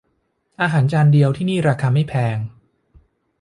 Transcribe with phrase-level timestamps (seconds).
[0.61, 2.37] อาหารจานเดียวที่นี่ราคาไม่แพง